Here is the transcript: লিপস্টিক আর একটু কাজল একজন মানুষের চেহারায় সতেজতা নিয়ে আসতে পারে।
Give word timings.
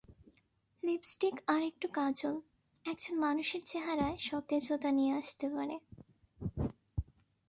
লিপস্টিক 0.83 1.35
আর 1.47 1.61
একটু 1.63 1.87
কাজল 1.93 2.35
একজন 2.85 3.15
মানুষের 3.17 3.61
চেহারায় 3.65 4.17
সতেজতা 4.19 4.89
নিয়ে 4.91 5.13
আসতে 5.13 5.45
পারে। 5.49 5.75